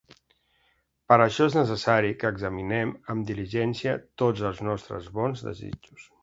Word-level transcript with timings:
Per 1.11 1.17
això 1.25 1.45
és 1.49 1.57
necessari 1.57 2.09
que 2.23 2.31
examinem 2.35 2.95
amb 3.15 3.27
diligència 3.33 3.95
tots 4.23 4.47
els 4.53 4.63
nostres 4.71 5.13
bons 5.21 5.47
desitjos. 5.51 6.11